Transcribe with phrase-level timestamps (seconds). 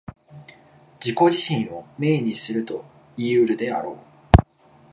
[0.99, 2.83] 自己自身を明にすると
[3.17, 3.97] いい得るであろう。